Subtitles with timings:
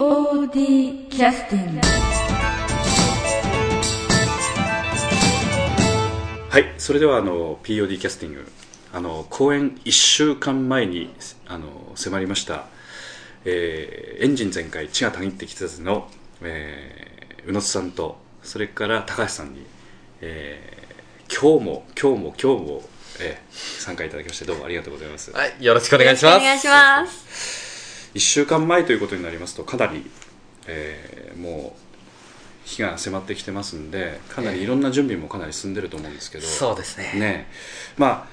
[0.00, 1.80] POD キャスティング
[6.48, 8.50] はいそれではあの POD キャスティング
[8.94, 11.14] あの公演1週間前に
[11.46, 12.64] あの迫りました、
[13.44, 16.08] えーエンジン全開血がたぎってきたずの、
[16.40, 19.66] えー宇野津さんとそれから高橋さんに、
[20.22, 22.82] えー今日も今日も今日も、
[23.20, 26.36] えー参加いただきましてどうもありがとうございます、はい、よろしくお願いします。
[26.38, 27.69] お願いします。
[28.14, 30.08] 1週間前ということになりますとかなり、
[30.66, 31.90] えーもう
[32.64, 37.12] 日が迫ってきてますんでかなりいろんな準備もかなり進んでると思うんですけど、そうですね。
[37.18, 37.46] ね
[37.96, 38.26] まあ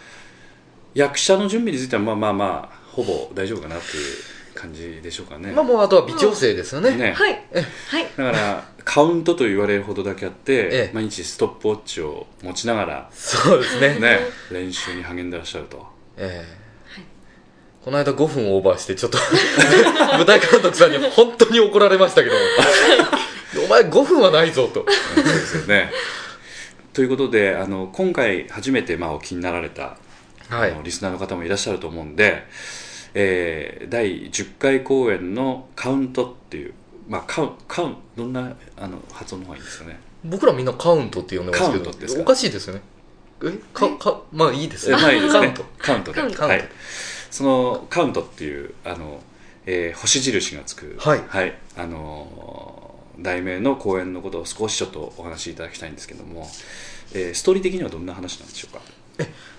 [0.94, 6.96] 役者の準備についてはまあまあまあほぼ大丈夫かなっていう感じでしょうかね、まあもうあとは微調整ですよね。
[6.96, 7.34] ねはい。
[7.34, 8.04] はい。
[8.04, 14.00] だからカウントと言われるほどだけあって、ええ毎日ストップウォッチを持ちながら、そうですね。
[14.00, 14.20] ね、
[14.52, 15.86] 練習に励んでらっしゃると
[16.18, 16.67] ええ
[17.88, 19.18] この間5分オーバーしてちょっと
[20.18, 22.36] 舞台監督さんに本当に怒られましたけど
[23.64, 24.86] お前5分はないぞと。
[25.16, 25.90] そうですよね。
[26.92, 29.96] ということであの今回初めてまあお気になられた、
[30.50, 30.76] はい。
[30.84, 32.44] リスナーの方もいらっしゃると思うんで、
[33.14, 36.74] えー第10回公演のカウントっていう、
[37.08, 39.98] まあ、カウンカウンどんなあの発音の方がいいんですかね？
[40.26, 42.18] 僕らみんなカウントって呼んでますけカウントですか？
[42.18, 42.82] どおかしいですよね。
[43.46, 43.52] え？
[43.74, 45.40] かかまあいいですえまあいいですね。
[45.40, 45.66] カウント。
[45.80, 46.22] カウントで。
[46.22, 46.70] はい、
[47.32, 49.22] そのカウントっていうあの、
[49.66, 51.54] えー星印がつくはい。
[51.78, 56.48] あのー題名の公演のことを少しちょっとお話しいただきたいんですけども、
[57.14, 58.82] えーストーリー的にはどんな話なんでしょうか？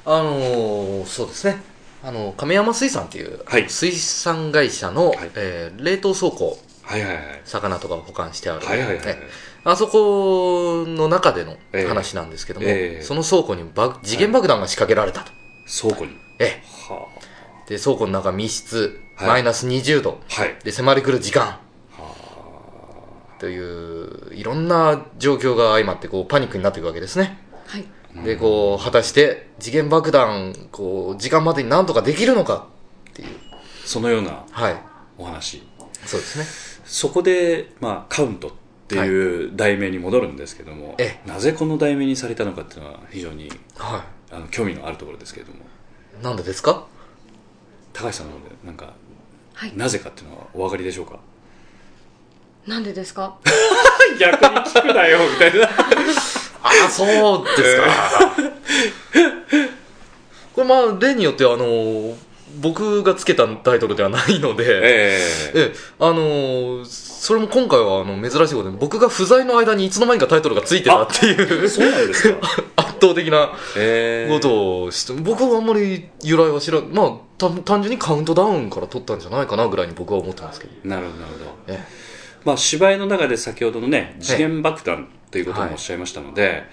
[0.07, 1.61] あのーそうですね。
[2.05, 3.69] あの亀山水産っていう、はい。
[3.69, 5.31] 水産会社の、はい。
[5.35, 7.25] えー冷凍倉庫はいはいはい。
[7.45, 9.17] 魚とかを保管してある、はいはいはい
[9.65, 11.87] あそこの中でのええ。
[11.89, 13.03] 話なんですけども、ええ。
[13.03, 15.33] その倉庫に爆次元爆弾が仕掛けられたと、
[15.83, 16.17] 倉庫に。
[16.39, 17.18] えはえ
[17.69, 19.29] で倉庫の中密室、はい。
[19.29, 20.21] マイナス20度。
[20.31, 20.57] あはい。
[20.65, 21.59] で迫り来る時間。
[23.39, 27.39] といういろんな状況が相まってこうパニックになっていくわけですね。
[27.67, 27.85] はい。
[28.25, 32.67] でこう果たして次元爆弾こう時間までになんとかできるのか？
[33.11, 33.29] っていう。
[33.85, 34.77] そのようなはい。
[35.19, 35.63] お話。
[36.05, 36.45] そうですね。
[36.85, 38.51] そこで、まあ、カウントっ
[38.89, 45.59] ていう題名に戻るんですけども、えなぜこの題名にされたのかっていうのは非常にはあの興味のあるところですけれども。
[46.21, 46.87] いなんでですか？
[47.99, 48.33] 高橋さんの
[48.65, 48.93] なんか
[49.55, 49.73] はい。
[49.77, 51.19] なぜかっていうのはお分かりでしょうか？
[52.67, 53.37] なんでですか？
[54.21, 55.67] 逆に聞くなよみたいな。
[55.67, 55.71] あ
[56.87, 57.09] あそう
[57.57, 58.33] ですか。
[60.55, 62.15] これまあ例によってあの
[62.61, 64.71] 僕がつけたタイトルではないので、え
[65.55, 65.59] え。
[65.61, 71.69] ええ、あのーそれも今回はあの珍しいことで僕が不在の間にいつの間にかタイトルがついてたっていう。
[71.69, 72.39] そうなんですか？
[72.47, 72.63] 圧
[73.01, 80.89] 倒的なええことをして僕はあんまり由来は知らまあた単純にカウントダウンから取ったんじゃないかなぐらいに僕は思ってますけど。
[80.89, 81.45] なるほどなるほど。
[81.69, 81.79] え
[82.45, 86.65] まあ、芝居の中で先ほどのね次元爆弾ということもおっしゃいましたので、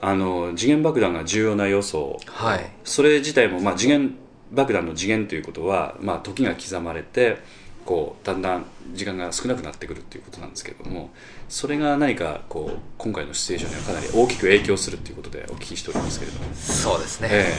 [0.00, 2.70] あの次元爆弾が重要な要素はい。
[2.84, 4.16] それ自体も、まあ、次元
[4.50, 7.38] 爆弾の次元ということは、まあ、時が刻まれて
[7.84, 11.10] こうだんだん時間が少なくなってくるということなんですけども
[11.52, 17.52] それが何かこう今回のシチュエーションにはかなり大きく影響するということでお聞きしておりますけれども、そうですね、え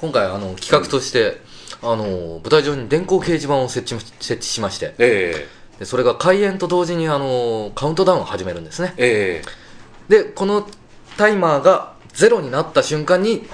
[0.00, 1.40] 今回あの企画として、
[1.82, 4.94] あの舞台上に電光掲示板を設置設置しまして。
[4.98, 5.80] ええ。
[5.80, 8.94] でそれが開演と同時にあのカウントダウンを始めるんですね。
[8.96, 9.42] え
[10.08, 10.22] え。
[10.22, 10.68] でこの
[11.16, 13.44] タイマーがゼロになった瞬間に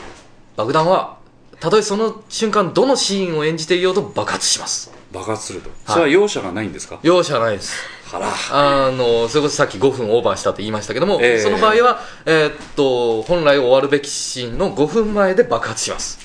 [0.57, 1.17] 爆弾は
[1.61, 4.93] たとえその瞬間どのシーンを演じていようと爆発します。
[4.95, 5.71] え爆発すると。
[5.87, 8.02] それは容赦がないんですか、容赦ないです
[8.53, 11.39] あのそれこそさっき5分オーバーしたって言いましたけども、ええ。
[11.39, 16.19] その場合は、えーっと本来終わるべきシーンの5分前で爆発します。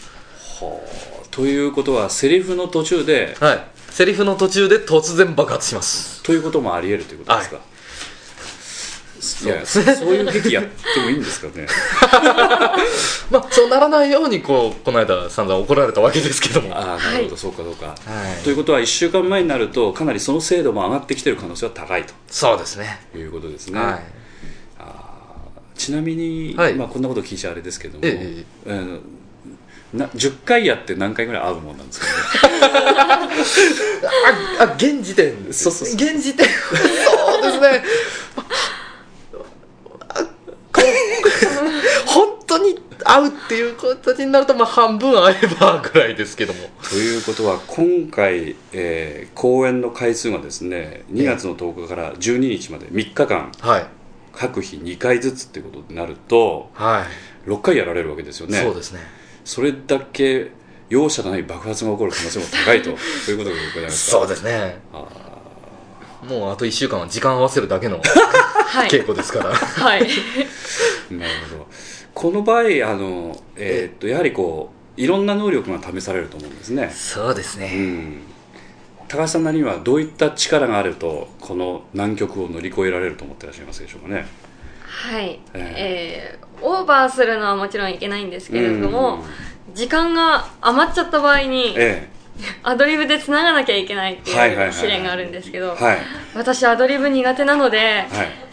[0.59, 0.80] は
[1.24, 1.28] あ。
[1.31, 3.68] ということはセリフの途中ではい。
[3.90, 6.22] セリフの途中で突然爆発します。
[6.24, 7.66] ということもあり得るということですか、い、や
[9.20, 9.54] そう。
[9.54, 11.68] ですねそういう劇やってもいいんですかね。
[13.32, 16.72] まあそうならないようにこうこの間散々怒られたわけですけども。
[16.72, 17.96] はああなるほど、そうかそうか、
[18.40, 18.44] い。
[18.44, 23.00] ということは1週間前になるとかなりその精度も上がってきてる可能性は高いそうですね。
[23.12, 24.18] ということですね、はい。
[25.78, 26.74] ちなみに、はい。
[26.74, 29.00] まあ、こんなこと聞いちゃあれですけども、ええ
[29.94, 32.12] な10回やって何回ぐらい会うもんなんですかね。
[34.60, 35.34] ああ現時点。
[35.52, 35.96] そうそうそう。
[35.96, 36.46] 現時点。
[36.68, 37.84] そうですね
[40.13, 40.24] あ
[40.74, 46.59] こう本当に会うっていう形になるとまあ半分会えばぐらいですけども。
[46.89, 53.86] ということは今回、えー公演の回数がですね2月の10日から12日まで3日間はい。
[54.33, 57.06] 各日2回ずつっていうことになるとは
[57.45, 58.62] い、6回やられるわけですよね。
[58.62, 59.00] そうですね。
[59.45, 60.51] それだけ
[60.89, 64.18] 容赦のない爆発が起こる可能性も高いと そういうことでございますか。
[64.19, 64.80] そうですね。
[64.94, 65.06] あ
[66.24, 68.01] もうあと1週間は時間合わせるだけの
[68.68, 68.89] はい。
[68.89, 69.53] 稽古ですから。
[69.53, 70.01] はい。
[70.01, 71.68] ーなるほど
[72.18, 72.64] この場合あ
[72.96, 76.90] の、えーっとやはりこういろんな能力が試されると思うんですね。
[76.90, 77.72] そうですね。
[77.75, 78.22] うん。
[79.08, 84.25] 高橋さんなりにはどういった力があるとこの難局を乗り越えられると思ってらっしゃいますでしょうかね。
[84.88, 85.40] はい。
[85.54, 86.40] ええ。
[86.42, 89.24] ーオーバーするのはもちろんいけないんですけれども
[89.75, 92.10] 時間が余っちゃった場合にえ
[92.63, 95.98] アドリブでつながなきゃいけないってはいう試練があるんですけどえはい。
[96.34, 98.48] 私アドリブ苦手なのではい。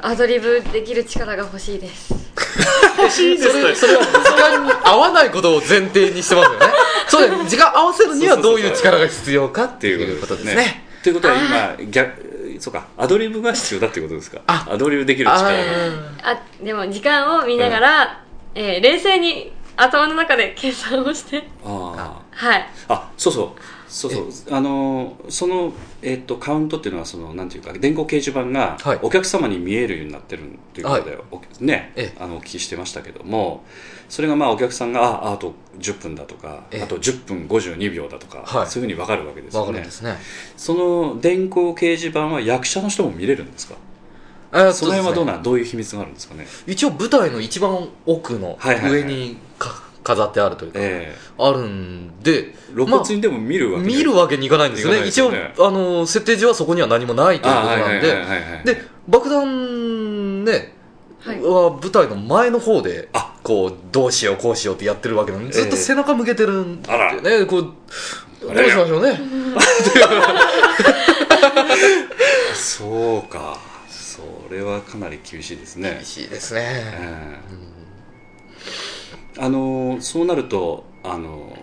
[0.00, 2.12] アドリブできる力が欲しいです
[3.12, 6.66] それそれは時間に合わないことを前提にしてますよね。
[7.08, 7.48] そうだよね。
[7.48, 10.54] 時間合わせるにはどういう力が必要かっってていいううことでね。
[10.54, 10.74] ですす。
[10.74, 10.84] ね。
[11.02, 12.86] ということは今逆そうか。
[12.96, 14.40] アドリブが必要だっていうことですか？
[14.46, 14.66] あ。
[14.70, 15.52] アドリブできる力が。
[16.22, 18.20] あでも時間を見ながら、
[18.54, 21.42] えー冷静に頭の中で計算をして。
[21.64, 22.68] あはい。
[22.88, 24.54] ああそうそうそうそう。
[24.54, 28.98] あのその、えっとカウントっていうのはそのなんていうか電光掲示板がはい。
[29.02, 31.92] お客様に見えるようになってるっていうことで、おね。
[31.94, 32.16] ええ。
[32.18, 33.64] あのお聞きしてましたけども
[34.08, 36.82] それがまあお客さんがああと10分だとかええ。
[36.82, 38.66] あと10分52秒だとか、はい。
[38.66, 39.80] そういうふうに分かるわけですわよね。
[39.80, 40.16] ですね。
[40.56, 43.74] その電光掲示板は役者の人も見れるんですか？
[44.54, 46.46] あその辺はどうななんどういう秘密があるんですかね？
[46.66, 49.00] 一応舞台の一番奥のはいはいはい。
[49.02, 51.18] 上にか飾ってあるというか、ええ。
[51.38, 55.08] あるんで露骨にでも見るわけに見るわけにいかないんですよいかないね。
[55.10, 55.30] 一応
[55.66, 58.12] あの設定上はそこには何もないということなんで。
[58.12, 60.74] はいはいで爆弾ね、
[61.18, 61.40] はい。
[61.40, 63.34] は舞台の前の方であ。
[63.42, 67.20] こうどうしようこうしようってやってるわけなのにずっと背中向けてるんであら。
[67.20, 67.72] ねこう
[68.40, 69.18] どうしましょうね。
[72.54, 73.58] そうか。
[73.88, 75.94] それはかなり厳しいですね。
[75.96, 76.60] 厳しいですね。
[76.62, 77.72] ええ
[79.38, 81.56] あのそうなるとあの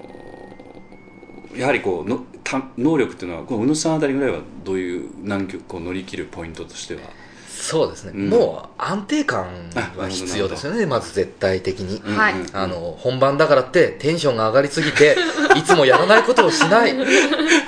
[1.55, 7.01] やはりこうのた能力っていうのはこの宇野さんあたりぐらいはどういう難局を乗り切るポイントとしては？
[7.47, 8.29] そうですね、うん。
[8.29, 10.85] もう安定感は必要ですよね。
[10.85, 12.33] まず絶対的に、はい。
[12.53, 15.17] あの本番だからってテンションが上がりすぎて
[15.57, 16.95] いつもやらないことをしない。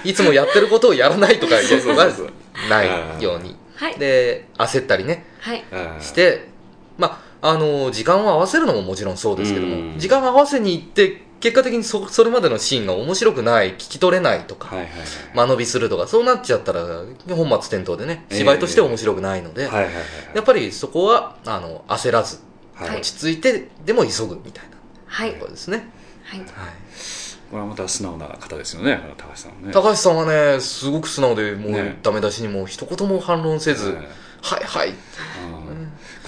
[0.06, 2.08] いつもやってることをやらないとかいうのが
[2.70, 2.84] な
[3.18, 3.58] いように。
[3.76, 4.00] はい。
[4.00, 5.26] で焦ったりね。
[5.42, 5.64] はい。
[5.72, 6.51] ええしてま
[7.42, 10.00] ああの時間を合わせるのももちろんそうですけども、うん。
[10.00, 15.48] 時間を合わせに行って結果的にそそれまでのシーンが面白くない聞き取れないとか、はいはいはい。
[15.48, 16.86] 間延びするとかそうなっちゃったら
[17.30, 19.94] 本末転倒でね芝居として面白くないので、はいはいはい
[20.36, 22.40] やっぱりそこはあの焦らず
[22.80, 24.78] 落ち着いてでも急ぐみたいな。
[25.08, 25.34] はい。
[25.34, 25.90] ところですね、
[26.24, 26.40] はい。
[26.40, 26.48] はい。
[27.50, 29.74] これはまた素直な方ですよね高橋さんはね。
[29.74, 31.98] 高橋さんはねすごく素直でもうね。
[32.04, 33.96] ダメ出しにも一言も反論せず、ええ。
[34.42, 34.90] はいはい。
[34.90, 34.96] うん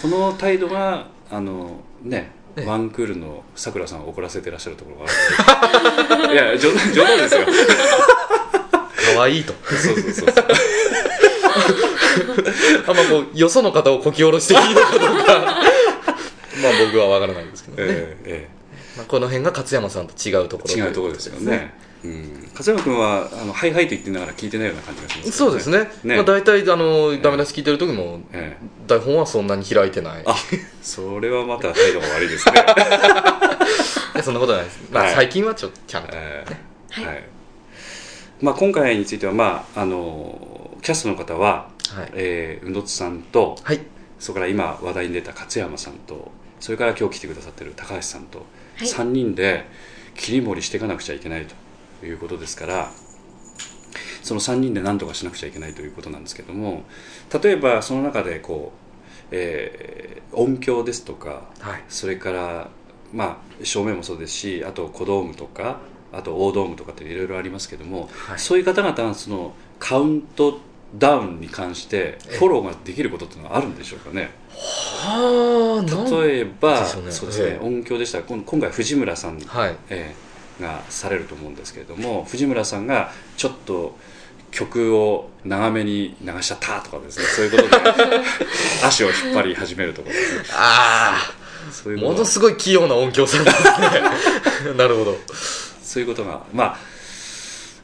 [0.03, 2.65] この態度があのねええ。
[2.65, 5.05] ワンクールのさくらさんを怒らせてらっしゃるところが
[6.19, 7.41] ある いや冗談冗談ですよ。
[9.15, 9.53] 可愛いと。
[9.63, 10.45] そうそうそうそう。
[12.85, 15.39] あんまこうよその方をこき下ろしていいのかどうか。
[16.61, 18.49] まあ僕は分からないですけどね、えええ
[18.97, 21.73] まあ、この辺が勝山さんと違うところえ違うところですよね
[22.03, 22.47] うん。
[22.55, 25.89] 勝山君はあのハイハイと言ってながら聞いてないような感じがしますそうですね。
[26.03, 26.15] ね。
[26.15, 28.67] まあ、大体あのダメ出し聞いてる時もええ。
[28.87, 30.23] 台本はそんなに開いてない。
[30.25, 30.35] あ
[30.81, 32.55] それはまた態度が悪いですね。
[34.13, 35.15] いやそんなことないです、まあはい。
[35.15, 37.01] 最近はちょっとちゃんと、ええ。
[37.01, 37.05] はい。
[37.05, 37.23] はい。
[38.41, 42.11] まあ、今回については、まあ、あのキャストの方は、はい。
[42.13, 43.79] えー、宇野津さんとはい。
[44.19, 48.45] それから今話題に出た勝山さんとそれから今日来てくださってる高橋さんと、
[48.77, 48.87] はい。
[48.87, 49.65] 3人で
[50.15, 51.55] 切り盛りしていかなくちゃいけないと
[52.03, 52.91] いうことですから
[54.21, 56.83] その3人で何とかしなくちゃいけないということなんですけども
[57.41, 61.83] 例えばその中でこう、えー音響ですとかはい。
[61.87, 62.69] それから、
[63.13, 65.77] まあ、照明もそうですしあと小ドームとか
[66.11, 68.39] あと大ドームとかっていろいろありますけども、はい。
[68.39, 70.59] そういう方々はそのカウント
[70.97, 74.29] ダウンに関してフォローができることっていうのはあるんでしょうかね。
[74.49, 79.75] はあ例えばそうですね、ええ音響でしたら今今回藤村さん、はい。
[79.89, 80.32] ええ
[80.63, 83.95] がされると思うんですけれども藤村さんがちょっと
[84.51, 88.21] 曲を長めに流しちゃったとかですねそういうことで
[88.85, 90.43] 足を引っ張り始めるとかですね。
[90.53, 91.17] あ
[91.71, 94.73] そういうものすごい器用な音響さんですね。
[94.77, 95.17] なるほど。
[95.81, 96.77] そういうことがまあ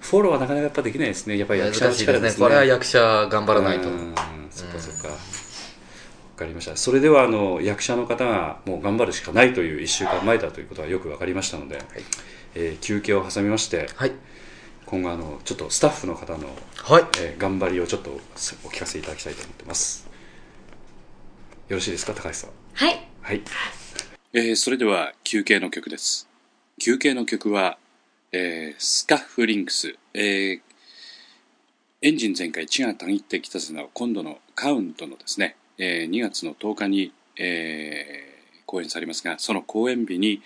[0.01, 1.37] フォローはなかなかやっぱできないですね。
[1.37, 2.29] やっぱり役者の力ですね。
[2.29, 2.45] ですね。
[2.45, 3.89] これは役者頑張らないと。
[3.89, 4.15] うん。
[4.51, 5.07] そっかそっか。
[5.09, 5.15] わ
[6.35, 6.75] かりました。
[6.75, 11.79] それではあの役者の方がもう頑張るしかないという1週間前だということはよくわかりましたので、
[12.55, 14.11] えー休憩を挟みましてはい。
[14.85, 17.03] 今後あのちょっとスタッフの方の、はい。
[17.19, 18.19] えー頑張りをちょっとお
[18.69, 20.07] 聞かせいただきたいと思ってます。
[21.67, 22.49] よろしいですか高橋さん？
[22.73, 23.09] はい。
[23.21, 23.41] はい、
[24.33, 26.27] えーそれでは休憩の曲です。
[26.81, 27.77] 休憩の曲は
[28.31, 30.61] えースカッフリンクス、えー
[32.01, 38.29] エンジン全開血がたぎってきたぜの今度のカウントのですね、えー2月の10日に、えー
[38.65, 40.41] 公演されますが、その公演日に、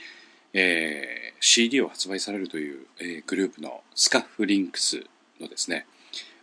[0.54, 5.04] えー CD を発売されるという、えーグループのスカッフリンクス
[5.42, 5.86] のですね、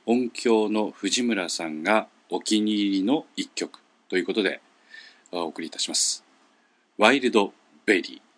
[0.05, 4.61] 音響の藤村さんがお気に入りの一曲ということで
[5.33, 6.23] お送りいたします。
[6.99, 7.55] ワイルド
[7.87, 8.30] ベリー。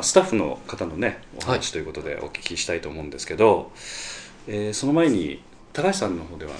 [0.00, 1.58] あスタッフの方のねおはい。
[1.58, 3.72] 話ということでお聞きしたいと思うんですけど、
[4.48, 5.42] えーその前に
[5.72, 6.52] 高橋さんの方では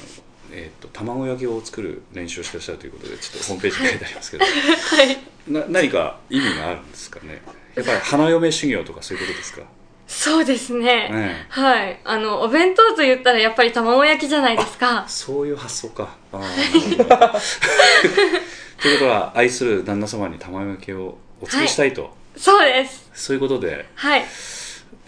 [0.52, 4.44] えー、と卵焼きを作る練習をしてらっしゃるということでちょっとホームページに書いてありますけど、
[5.60, 7.40] な何か意味があるんですかね？
[7.76, 9.62] やっぱり花嫁修行とかそういうことですか、
[10.08, 11.08] そうですね。
[11.08, 12.00] ねはい。
[12.04, 15.04] あの、お弁当と言ったらやっぱり卵焼きじゃないですか。
[15.06, 16.08] そういう発想か。
[16.32, 16.38] と
[18.88, 23.10] いうことは愛する旦那様に卵焼きをお作りしたいと、そうです。
[23.12, 23.86] そういうことで。
[23.94, 24.24] はい。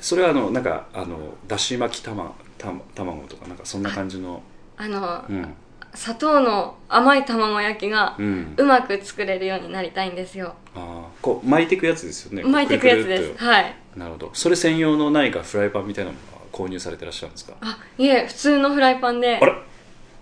[0.00, 4.42] それはあのなんかあのだし巻きたまた卵とかなんかそんな感じの。
[4.76, 5.54] あの、うん。
[5.94, 8.54] 砂糖の甘い卵焼きがうん。
[8.56, 10.54] うまく作れるようになりたいんですよ。
[10.74, 12.42] あーこう巻いていくやつですよね。
[12.42, 13.44] 巻いていくやつです。
[13.44, 13.74] はい。
[13.94, 14.30] となるほど。
[14.34, 17.54] それ専用の何かフライパンみたいなものは購入されてらっしゃるんですか？
[17.62, 19.36] あいえ普通のフライパンで。
[19.36, 19.54] あれ？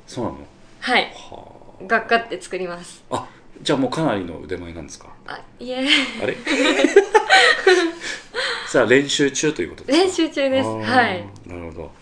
[0.07, 0.39] そうなの？
[0.81, 1.13] はい。
[1.15, 3.03] はガッガって作ります。
[3.11, 3.29] ああ
[3.63, 5.09] じゃあもうかなりの腕前なんですか？
[5.27, 5.87] あいえ。
[6.23, 6.37] あれ？
[8.69, 10.05] さあ練習中ということですか？
[10.05, 10.69] 練習中です。
[10.69, 11.25] はい。
[11.47, 11.93] なるほど。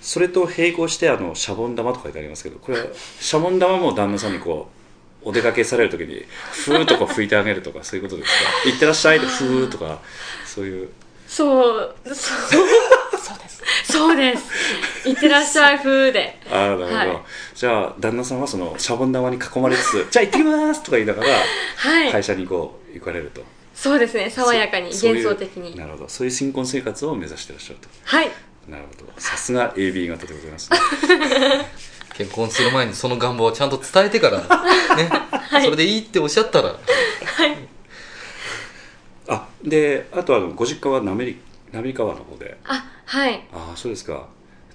[0.00, 2.86] それと並行してあのシャボン玉とか書いてありますけどこれは
[3.20, 4.68] シャボン玉も旦那さんにこ
[5.24, 8.38] うお出かけされる時にふーっとこう拭いてあげるとかそういうことですか
[8.70, 9.98] 「いってらっしゃい」でふーとか
[10.44, 10.88] そういう。
[11.26, 12.14] そうそう
[13.26, 13.62] そうです。
[13.92, 15.08] そうです。
[15.08, 15.78] いってらっしゃい。
[15.78, 16.38] 風で。
[16.48, 17.08] ああなるほど、はい。
[17.54, 21.30] じゃあ旦那さんはそのシャボン玉に囲まれつつ「じゃあ行ってきます」とか言いながら
[21.76, 23.42] はい、会社にこう行かれると。
[23.74, 24.30] そうですね。
[24.30, 25.76] 爽やかに幻想的に。
[25.76, 26.08] なるほど。
[26.08, 27.88] そういう新婚生活を目指してらっしゃると。
[28.04, 28.30] はい。
[28.68, 29.12] なるほど。
[29.18, 30.78] さすが AB 型でございます、ね、
[32.14, 34.38] 結婚する前にその願望をちゃんと伝えてから。
[34.96, 35.10] ね、
[35.64, 36.76] それでいいっておっしゃったら。
[39.28, 41.34] あであとあのご実家は滑
[41.72, 42.56] 滑川の方で。
[42.64, 43.42] あはい。
[43.52, 44.26] ああそうですか。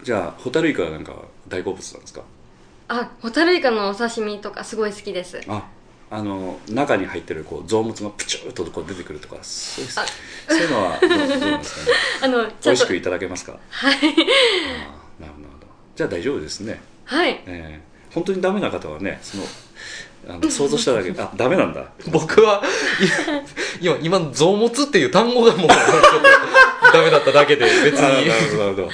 [0.04, 1.14] じゃあホタルイカはなんか
[1.48, 2.22] 大好物なんですか？
[2.88, 5.40] あホタルイカのお刺身とかすごい好きです。
[5.48, 5.64] あ
[6.10, 10.06] あの中に入ってるこう臓物がプチューっとこう出てくるとかそういうあ。
[10.50, 11.16] そういうのはどうど
[11.56, 11.98] うですかね？
[12.24, 13.58] あの美味しくいただけますか？
[13.70, 13.96] はい。
[13.96, 14.06] あー
[15.22, 15.68] なるほど。
[15.96, 16.82] じゃあ大丈夫ですね。
[17.06, 17.42] はい。
[17.46, 19.44] えー本当にダメな方はねその
[20.28, 21.12] あの想像しただけ。
[21.12, 21.86] であダメなんだ。
[22.12, 22.62] 僕は
[23.80, 25.68] 今今臓物っていう単語がもう
[26.94, 28.58] ダメだっただけで別に。
[28.58, 28.90] なるほど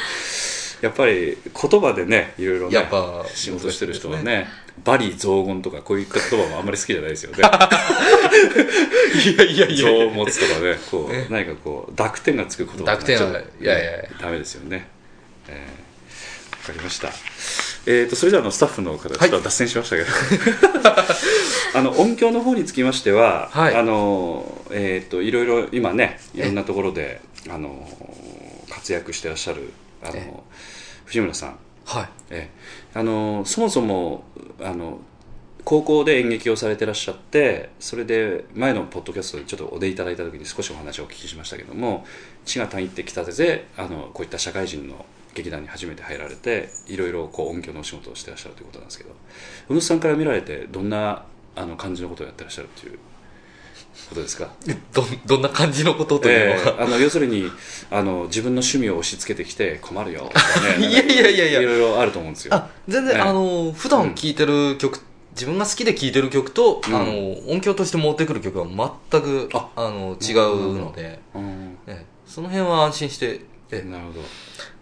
[0.82, 4.48] やっぱり言葉でねいろいろねやっぱ仕事してる人はね
[4.84, 7.40] バリ雑言とかこういった言葉もあんまり好きじゃないですよね。
[7.40, 7.42] い
[9.38, 10.14] やいやいや臓いや。
[10.14, 13.92] 物とかねこう何かこう濁点がつく言葉濁点はいやいや。
[14.02, 14.88] いやダメですよね。
[15.48, 15.88] えー
[16.68, 17.08] わかりました。
[17.90, 20.10] えー、とそれではあのスタッフの方ちょっと脱線しましたけど、
[21.74, 23.76] あの音響の方につきましては、はい。
[23.76, 27.88] あのえー、といろいろ今ねいろんなところであの
[28.70, 29.72] 活躍してらっしゃる
[30.04, 30.44] あえの
[31.06, 31.60] 藤村さん。
[31.86, 32.10] はい。
[32.32, 32.52] え
[32.94, 33.00] え。
[33.00, 34.24] あのそもそも
[34.62, 35.00] あの
[35.68, 42.06] 高校で演劇をされてらっしゃってそれで前のポッドキャストでちょっとお出いただいた時に少しお話をお聞きしましたけども
[42.46, 49.10] 血がたぎってきたてであのこういった社会人の劇団に初めて入られていろいろこう音響のお仕事をしてらっしゃるということなんですけど
[49.68, 51.26] 宇野さんから見られてどんな
[51.58, 53.00] あの感じのことをやってらっしゃるという
[54.10, 54.50] ことですか？
[54.94, 57.52] どどんな感じのことというえのは、えあの要するに
[57.92, 60.22] あの自分の趣味を押し付けてきて困るよ。
[60.22, 60.40] とか
[60.80, 61.62] ねいやいやいやいや。
[61.62, 62.54] いろいろあると思うんですよ。
[62.56, 63.22] あ全然、ええ。
[63.22, 65.00] あの普段聴いてる曲、
[65.32, 66.96] 自分が好きで聴いてる曲と、うん。
[66.96, 68.66] あの音響として持ってくる曲は
[69.12, 71.78] 全くああの違うので、うん。
[71.88, 72.06] ええ。
[72.26, 73.90] その辺は安心して、ええ。
[73.90, 74.22] なるほど。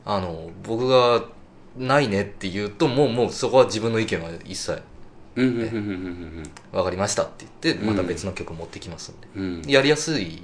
[0.05, 1.25] あの僕が
[1.77, 4.81] ないねって言うともうもうそこは自分の意見は一切
[5.35, 7.87] うんうんうんうん分かりましたって言ってうん。
[7.89, 9.43] また別の曲持ってきますんで、うん。
[9.43, 10.41] うんやりやすい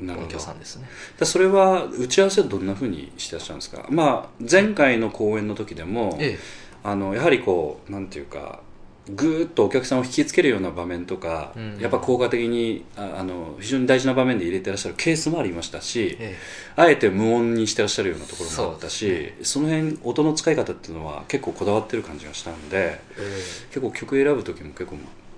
[0.00, 0.32] 音なるほど。
[0.32, 0.88] 響さんですね。
[1.18, 3.86] でそれは打ち合わせはどんなふうにしてらっしゃるんですか？
[3.88, 6.38] まあ前回の公演の時でも、え。
[6.84, 8.60] あのやはりこうなんていうか
[9.08, 11.78] ぐーっとお客さんを引きつけるような場面とか、うん。
[11.78, 16.36] やっぱ効果的にああの非常に大事な場面で入れてらっしゃるケースもありましたし、え
[16.74, 24.96] あえて無音にしてらっしゃるようなところもあったしそそ,、の辺音の使い方っていうのは結構こだわってる感じがしたんでえ結構曲選ぶ時も結構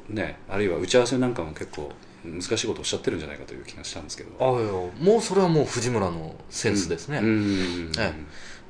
[0.08, 1.92] ねあるいは打ち合わせなんかも結構
[2.24, 4.30] 難しいことをおっしゃってるんじゃないかという気がしたんですけど。
[4.40, 7.92] ああもうそれはもう藤村のセンスですね、うん。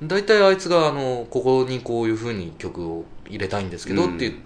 [0.02, 4.42] 大体あいつがあのここにこういうふうに曲を入れたいんですけどうんって言っ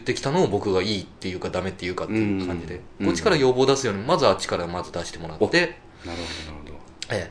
[0.00, 3.06] てきたのを僕がいいっていうかダメっていうかっていう感じで、うん。
[3.06, 5.52] こっちから要望出すようにまずあっちからまず出してもらって、なる
[6.04, 6.18] ほどなる
[6.64, 6.74] ほど。
[7.10, 7.30] え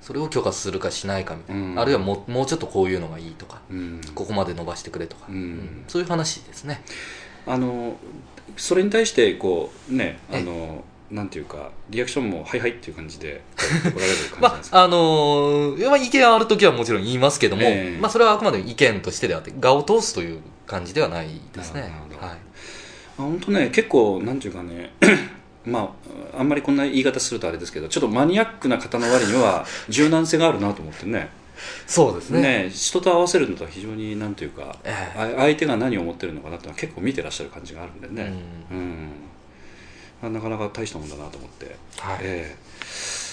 [0.00, 1.78] それを許可するかしないかみたいな、うん。
[1.80, 4.00] あるいはもうもうちょっとこういうのがいいとか、うん。
[4.14, 5.84] ここまで伸ばしてくれとか、うん。
[5.88, 6.82] そういう話ですね。
[7.46, 7.96] あの
[8.56, 13.92] それに対してこうねあのなんていうかリアクションも「はいはい」っていう感じで 来られる
[14.40, 18.00] 感じですか、ああのーまあ意見ある時はもちろん言いますけども、ええ。
[18.00, 21.82] まあ、それはあくまで意見としてであって画を通すという感じではないですね。
[21.82, 22.36] なるほどはい。
[22.36, 22.38] あ
[23.16, 24.92] 本当ね結構なんていうかね
[25.64, 25.94] ま
[26.34, 31.30] ああんまりこんな言い方するとあれですけどちょっとマニアックな方の割には柔軟性があるなと思ってね。
[31.86, 32.40] そうですね。
[32.64, 35.36] ね人と合わせるのとは非常になんていうか、ええ。
[35.36, 38.32] あ相手が何を思ってるのかなって結構見てらっしゃる感じがあるんでね。
[38.70, 39.08] うん、
[40.22, 42.18] あなかなか大したもんだなと思って、はい。
[42.22, 42.56] ええ。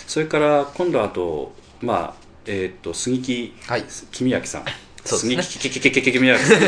[0.07, 2.13] それから今度あとまあ
[2.45, 3.83] えーっと杉木はい。
[4.13, 4.65] 公明さん
[5.05, 5.43] そうですね。
[5.43, 6.59] 杉木ききききき公明さん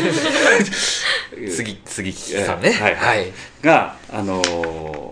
[1.50, 5.12] 次次さんね、はいはいがあのー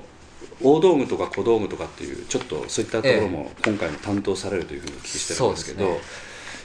[0.63, 6.07] 大道具とか小道具とかっていうちょっとそういったところも今回も担当されるというふうにお聞きしてるんですけど、そうです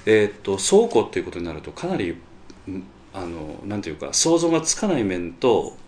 [0.05, 5.79] えーっと倉庫っていうことになるとかなりんあのなんていうか想像がつかない面と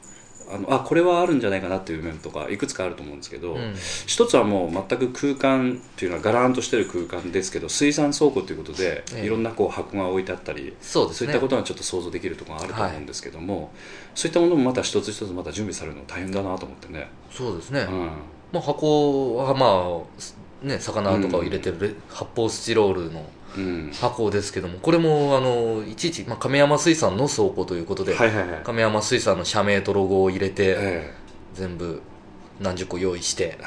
[0.50, 3.74] あのあこれはあるんじゃないかなっていう面とかいくつかあると思うんですけど、うん。
[4.06, 9.26] 一つはもう全く空間っていうのはガラーンとしてる空間ですけど水産倉庫ということで、ええ。
[9.26, 11.18] いろんなこう箱が置いてあったりそうですね。
[11.18, 13.70] そういったことがちょっと想像できるところがあると思うんですけども、
[14.14, 18.06] そういったものもまた一つ一つまた準備されるの大変だなと思ってね、そうですね、うん、
[18.52, 20.02] まあ、箱はま
[20.64, 23.26] あね魚とかを入れてるレ発泡スチロールのうん、
[23.92, 28.60] 箱ですけどもこれもあのいちいち、まあ、亀山水産の倉庫ということで、はいはいはい。
[28.62, 31.14] 亀山水産の社名とロゴを入れて、え
[31.54, 32.02] 全部
[32.60, 33.58] 何十個用意して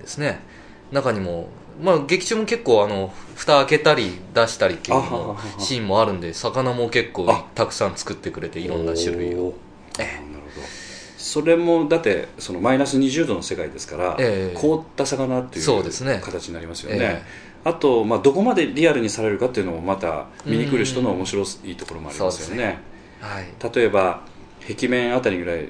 [0.00, 0.40] ですね。
[0.92, 1.48] 中にも
[1.82, 5.00] まあ劇中も結構あの蓋開けたり出したりっていう
[5.58, 7.44] シーンもあるんで魚も結構あ。
[7.54, 9.54] たくさん作ってくれていろんな種類を。
[9.98, 10.10] なる
[10.54, 10.66] ほど
[11.20, 14.58] それもだってそのマイナス20度の世界ですから、ええ。
[14.58, 16.18] 凍った魚っていうそうですね。
[16.24, 16.98] 形になりますよね。
[17.00, 17.22] え
[17.62, 22.78] あと、まあ、どこまでリアルにされるかっていうのもまた見に来る人の面白いところもありますよね。
[23.20, 23.74] はい。
[23.74, 24.22] 例えば
[24.66, 25.68] 壁面あたりぐらい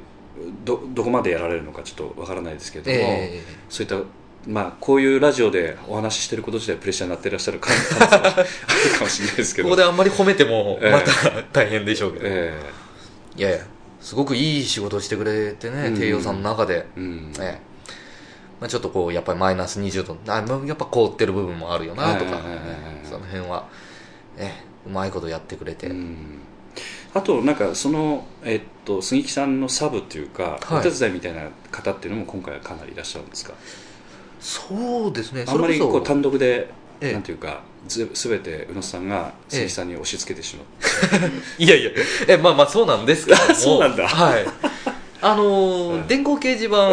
[0.64, 4.00] どどこまでやられるのかちょっとわからないですけれども、えそういった
[4.46, 9.68] まあ、こういうラジオでお話ししてること自体プレッシャーになっていらっしゃる可能性もあるかもしれないですけど。
[9.68, 10.90] え ここであんまり褒めてもええ。
[10.92, 12.54] また大変でしょうけど、え。
[13.36, 13.58] いやいや
[14.00, 15.98] すごくいい仕事をしてくれてね、うん。
[15.98, 17.32] 低陽さんの中で、えうん。
[17.38, 17.70] ええ。
[18.60, 22.42] まあ、ちょっとこうやっぱりマイナス20度あまあやっぱ凍ってる部分もあるよなとか、
[23.04, 23.68] その辺は、
[24.36, 24.70] ええ。
[24.86, 26.16] うまいことやってくれて、うん。
[27.12, 30.78] あとなんかその、えっと、杉木さんのサブっていうか、はい。
[30.78, 33.52] お手伝いみたいな方っていうのも今回はかなりいらっしゃるんですか？
[34.40, 35.44] そうですね。
[35.46, 37.12] あんまりこう単独で、ええ。
[37.12, 40.66] なんていうかず全て宇野さんが杉木さんに押し付けてしまう、
[41.62, 41.90] いやいや
[42.28, 43.54] えまあまあそうなんですけども。
[43.54, 44.06] そうなんだ。
[44.06, 44.44] はい。
[45.22, 46.06] あのー うん。
[46.06, 46.90] 電光掲示板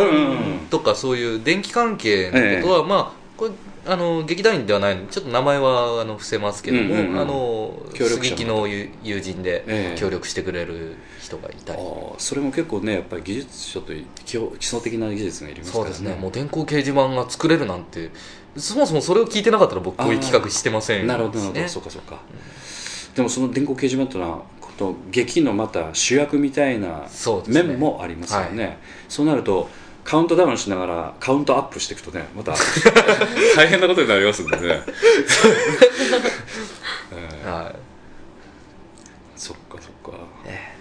[0.70, 3.52] とかそういう電気関係のことは、まあこれ
[3.86, 7.20] あの劇団員ではないのでちょっと名前はあの伏せますけども、うんうんうん。
[7.22, 10.00] あの協力者杉木の友友人でええ。
[10.00, 13.94] 協力してくれる人がいたり、ああそれも結構ねやっぱり技術ちょっと
[14.26, 15.94] 基本基礎的な技術がいりますからね。
[15.94, 16.22] そうですね。
[16.22, 18.10] もう電光掲示板が作れるなんて
[18.58, 21.08] そもそもそれを聞いてなかったら僕こういう企画してませんしね。
[21.08, 22.20] なるほどなるほど、そうかそうか、
[23.16, 27.08] でもその電光掲示板というのはこの劇のまた主役みたいな
[27.48, 28.78] 面もありますよね。
[29.10, 29.70] そうなると
[30.08, 32.54] カウントダウンしながらカウントアップしていくとねまた
[33.58, 34.82] 大変なことになりますんでね、
[37.12, 37.76] え ーはい
[39.36, 40.74] そっかそっかえ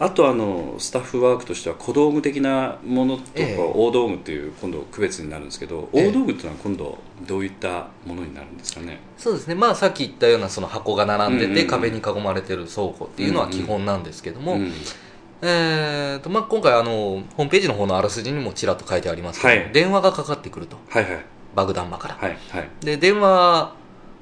[0.00, 3.72] あとあのスタッフワークとしては小道具的なものとかええ。
[3.74, 6.08] 大道具っていう今度区別になるんですけど、ええ。
[6.08, 8.98] 大道具っていうのは今度どういったものになるんですかね？
[9.18, 9.54] そうですね。
[9.54, 11.52] まあさっき言ったようなその箱が並んでて、うん。
[11.52, 14.72] うんうん壁に囲まれてる倉庫っていうのは基本なんですけども、うん。
[15.42, 19.70] えーとまあ、今回あのホームページの方のあらすじにもちらっと書いてありますけど、はい。
[19.72, 20.76] 電話がかかってくると。
[20.88, 21.24] はいはい。
[21.54, 22.68] 爆弾魔から、はいはい。
[22.80, 23.74] で電話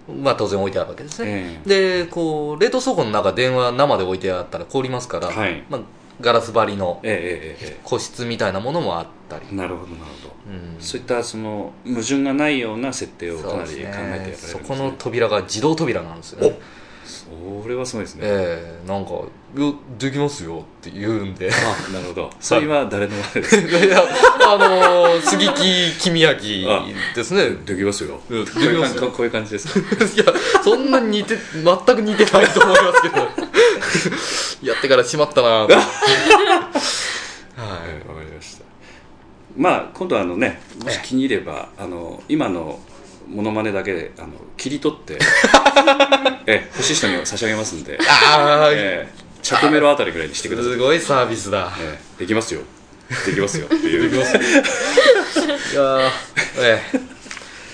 [0.09, 5.63] は当然置いてあるわけですね、えでこう冷凍倉庫の中電話生で置いてあったら凍りますから、はい。
[5.69, 5.81] まあ、
[6.21, 10.81] ガラス張りのえええええ個室みたいなものもあったり、えなるほどなるほど、うん。
[10.81, 14.27] そういったその矛盾がないような設定をかなり考えてやられるんね。
[14.31, 16.59] です、ね、そこの扉が自動扉なんですよね。
[17.05, 19.13] それはすごいですね、ええなんか
[19.57, 21.51] 「いやできますよ」って言うんで。
[21.51, 22.31] あなるほど。
[22.39, 23.79] それは誰の前ですか？
[23.85, 24.03] いや
[24.47, 26.35] あのー、杉木君明
[27.15, 27.51] ですね。
[27.65, 28.21] できますよ。
[28.29, 29.81] うんこういう感じできますよこういう感じですか？
[30.05, 30.25] いや
[30.63, 33.17] そんなに似て全く似てないと思いますけど。
[34.71, 35.49] やってからしまったな。
[35.49, 35.85] ははいわか
[38.21, 38.65] りました。
[39.57, 42.79] まあ今度はあのねもし気に入ればあの今の
[43.29, 45.19] モノマネだけであの切り取って
[46.47, 49.09] ええ欲しい人には差し上げますんで、ああ、ええ、
[49.43, 51.73] 着メロあたりぐらいにしてください、すごいサービスだ。
[51.81, 52.61] ええ、できますよ。
[53.27, 53.67] できますよ。
[53.67, 54.15] っていう。
[54.15, 56.11] いやー
[56.61, 56.99] ええ。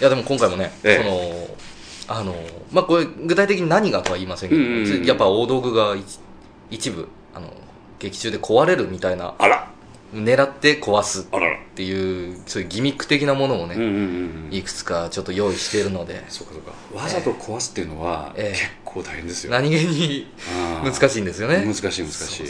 [0.01, 1.05] いやでも今回もね、ええ。
[2.07, 2.37] そのあの
[2.71, 6.19] まあこれ具体的に何がとは言いませんけど、うんうんうんやっぱ大道具が一
[6.71, 7.53] 一部あの
[7.99, 9.71] 劇中で壊れるみたいなあら。
[10.13, 11.27] 狙って壊すっ
[11.75, 13.99] ていうそういうギミック的なものもね、うんうんうんう
[14.49, 14.49] ん。
[14.53, 16.25] いくつかちょっと用意しているので。
[16.29, 16.73] そうかそうか。
[16.95, 18.59] わざと壊すっていうのはええ。
[18.59, 20.27] 結構大変ですよ、何気に
[20.83, 21.65] 難しいんですよね。
[21.67, 22.47] 難しい難しい。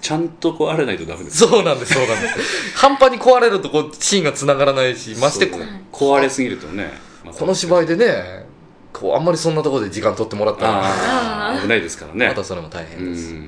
[0.00, 1.38] ちゃんと壊れないとダメです。
[1.38, 2.76] そうなんですそうなんです。
[2.76, 5.50] 半端に壊れるとこうシーンがつながらないしまして
[5.90, 6.92] 壊れすぎるとね、
[7.36, 8.46] この芝居でね
[8.92, 12.28] こうあんまりそんなところで時間取ってもらったら危ないですからね。
[12.28, 13.40] またそれも大う変です、わ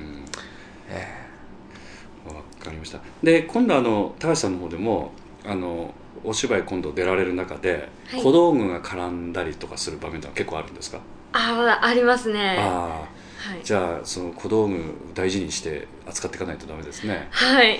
[2.63, 2.99] かりました。
[3.23, 5.13] で今度あの高橋さんの方でも
[5.45, 8.21] あのお芝居今度出られる中で、はい。
[8.21, 10.99] 小道具が絡んだりとかする場面ってのは結構あるんですか、
[11.33, 12.57] ああありますね。
[12.59, 13.49] ああ。
[13.51, 13.61] はい。
[13.63, 14.79] じゃあその小道具
[15.15, 17.27] 大事にして扱っていかないとダメですね。
[17.31, 17.79] はい。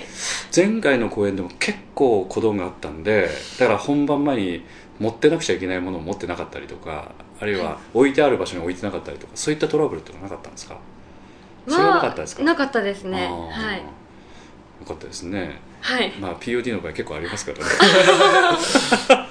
[0.54, 4.64] 前回の公演でも結構小道具あったんでだから本番前に
[4.98, 10.76] 持ってなくちゃいけないものを持ってなかったりとかあるいは置いてある場所に置いてなかったりとかそういったトラブルってのはなかったんですか？
[11.68, 12.42] それはなかったですか？
[12.42, 13.26] なかったですね。
[13.26, 13.78] はい。
[13.78, 13.84] よ
[14.86, 15.60] かったですね。
[15.80, 16.12] はい。
[16.20, 17.64] まあ POD の場合結構ありますからね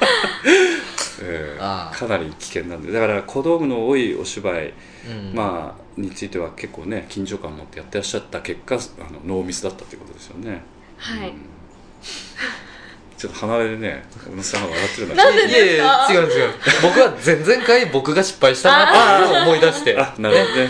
[1.60, 2.92] かなり危険なんで。
[2.92, 4.74] だから小道具の多いお芝居、
[5.10, 5.34] うん。
[5.34, 8.80] まあについては結構ね緊張感を持ってやってらっしゃった結果あ
[9.12, 10.62] のノーミスだったということですよね。
[10.98, 11.36] はい、うん。
[13.18, 16.54] ちょっと鼻でね小野さんが笑ってるんだなんでいえいえ違う違う。
[16.82, 19.98] 僕は前々回僕が失敗したなっていうのを思い出して。
[19.98, 20.70] あなるほどね。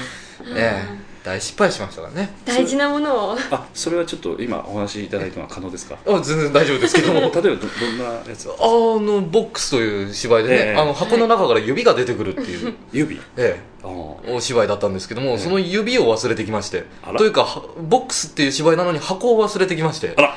[0.56, 2.34] ええ大失敗しましたからね。
[2.46, 3.38] 大事なものを。
[3.52, 5.98] あそれはちょっと今お話しいただいたのは可能ですか？
[6.08, 7.20] あ全然大丈夫ですけども。
[7.22, 8.50] 例えばどどんなやつ？
[8.50, 10.76] あのボックスという芝居でね、ええ。
[10.80, 13.22] あの箱の中から指が出てくるっていう、 指？
[13.38, 15.38] ええ、お芝居だったんですけども、え。
[15.38, 16.86] その指を忘れてきまして。
[17.04, 17.20] あら。
[17.20, 20.14] というかはボックスっていう芝居なのに箱を忘れてきまして。
[20.18, 20.36] あら。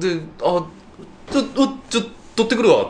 [0.00, 0.64] であ
[1.30, 2.02] ちょおちょ
[2.36, 2.86] 取ってくるわっ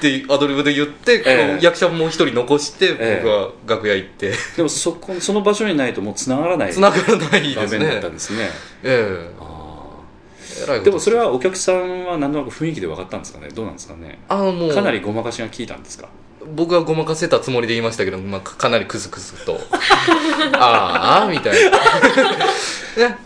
[0.00, 1.64] てアドリブで言って、ええ。
[1.64, 3.20] 役者もう一人残してええ。
[3.22, 4.32] 僕は楽屋行って。
[4.56, 6.72] でもそこその場所にないともう繋がらない。
[6.72, 8.50] 繋がらないです場面だったねんですね。
[8.82, 13.48] えあえでもそれはお客さんは何となく雰囲気で分かったんですかね？
[13.48, 14.18] どうなんですかね？
[14.28, 14.74] あのもう。
[14.74, 16.08] かなりごまかしが効いたんですか？
[16.54, 19.58] 僕はごまかせたつもりで言いましたけど、まあ、かかなりクスクスと。
[20.58, 21.70] ああみたいな。
[23.08, 23.16] ね。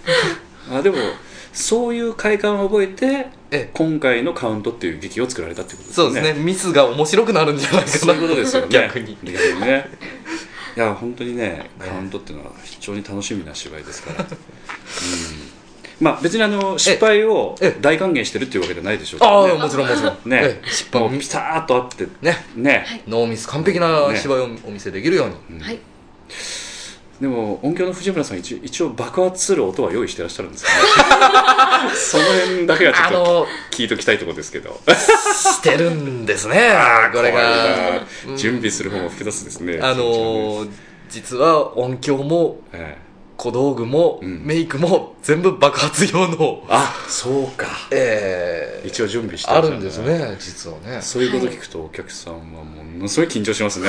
[0.71, 0.97] あでも
[1.57, 3.07] そういう快感を覚えて
[3.51, 3.71] ええ。
[3.73, 6.05] 今回のカウントっていう劇を作られたっていうことですね。
[6.05, 6.45] そうですね。
[6.45, 7.93] ミスが面白くなるんじゃないかな。
[7.97, 8.69] そういうことですよね。
[8.69, 9.17] 逆に。
[9.25, 9.89] 逆にね。
[10.77, 14.29] いや本当にねカウントっていうのは非常に楽しみな芝居ですから、 うん、
[16.03, 17.81] まあ別にあの失敗をええ。
[17.81, 19.53] 大歓迎してるっていうわけじゃないでしょうからね。
[19.53, 20.19] ああもちろんもちろん。
[20.27, 20.41] ね。
[20.43, 20.69] ええ。
[20.69, 21.19] 失敗をもう。
[21.19, 22.45] ピターッとあってね。
[22.55, 25.65] ね、ノーミス完璧な芝居をお見せできるように、うん。
[25.65, 25.79] はい
[27.21, 30.75] でも音響の藤村さん一応一応爆発する音は用意してらっしゃるんですよね？
[31.97, 34.79] その辺だけはちょっと聞いときたいところですけど。
[34.93, 36.75] してるんですね。
[37.15, 38.03] これが。
[38.37, 39.79] 準備する方も複雑ですね。
[39.83, 40.69] あのー
[41.09, 43.07] 実は音響もええ。
[43.37, 44.43] 小道具も、うん。
[44.45, 46.65] メイクも全部爆発用の。
[46.69, 47.67] あそうか。
[47.93, 48.89] ええ。
[48.89, 51.01] 一応準備してあるんですね実はね。
[51.03, 52.65] そういうこと聞くとお客さんはも
[52.99, 53.89] のすごい緊張しますね。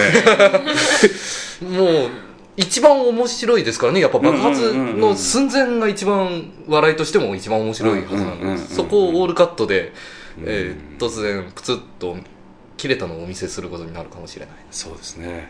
[1.61, 2.09] も う
[2.57, 3.99] 一番面白いですからね。
[4.01, 9.93] やっぱ爆発の寸前が一番笑いとしても一番面白いはずなうんでそこをオールカットで、
[10.39, 12.17] うんえー突然プツッと
[12.75, 14.55] 切れたのをお見せすることになるかもしれない。
[14.71, 15.49] そうですね。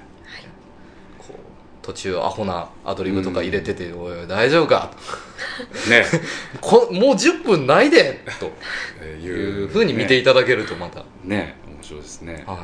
[1.18, 4.92] こう途中アホなアドリブとか入れてて「おいおい大丈夫か?
[5.90, 6.06] ね」
[6.60, 8.52] こもう10分ないで!」と
[9.02, 11.38] えーいうふうに見ていただけるとまた、ね。
[11.38, 11.56] ね。
[11.78, 12.44] 面白いですね。
[12.46, 12.64] ははい。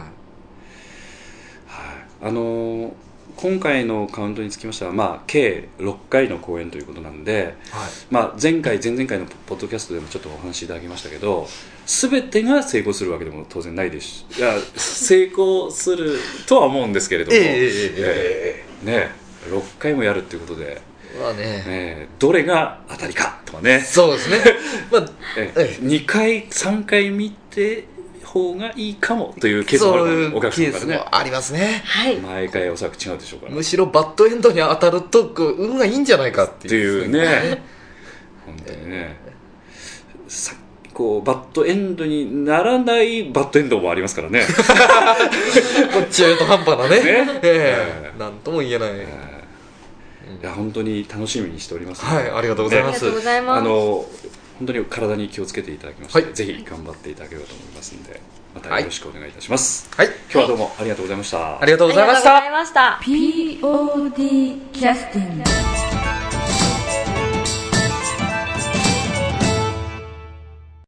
[2.24, 2.92] あのー
[3.36, 11.48] 今回のカウントにつきましては、まあ、計6回の公演ということなんで、い、はい、まあ、前回前々回のポッドキャストでもちょっとお話しいただきましたけど
[11.86, 14.08] 全てが成功するわけでも当然ないです。
[14.08, 16.18] しいや成功する
[16.48, 18.86] とは思うんですけれども、ええええええ。
[18.86, 20.82] ね6回もやるっていうことで、
[21.20, 21.42] まあね。
[21.42, 24.38] ね、どれが当たりかとかね、そうですね。
[24.92, 25.78] まあええ。
[25.82, 27.86] え2回3回見て
[28.34, 30.98] 方がいいかもというケースもあるお客さんからね。
[30.98, 31.84] もありますね。
[31.86, 32.18] はい。
[32.18, 33.52] 毎回おそらく違うでしょうから。
[33.52, 37.04] むしろバッドエンドに当たるとこう運がいいんじゃないかっていう。
[37.04, 37.62] いうね。
[38.46, 39.18] 本当にね。
[40.28, 40.56] さ
[40.96, 44.42] こうバッドエンドにならないバッドエンドもありますからね。
[45.94, 47.04] こう中途半端なね。
[47.04, 47.40] ね。
[47.44, 48.20] ええ。
[48.20, 49.44] なんとも言えない、えー
[50.42, 52.04] いや本当に楽しみにしております。
[52.04, 53.60] はいありがとうございます、ありがとうございます。
[53.60, 54.06] あの
[54.64, 56.34] 本当に体に気をつけていただきまして、はい。
[56.34, 58.22] ぜひ頑張っていただければと思いますので
[58.56, 60.08] またよろしくお願いいたします、はい。
[60.08, 62.08] 今日はどうもありがとうございました、ありがとうござい。
[62.08, 63.00] ましありがとうございたました。
[63.04, 65.44] POD キャスティング